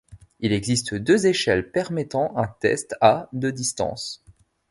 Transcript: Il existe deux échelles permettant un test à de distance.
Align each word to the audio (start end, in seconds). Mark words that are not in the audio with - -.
Il 0.39 0.51
existe 0.51 0.95
deux 0.95 1.27
échelles 1.27 1.69
permettant 1.69 2.35
un 2.35 2.47
test 2.47 2.95
à 3.01 3.29
de 3.33 3.51
distance. 3.51 4.23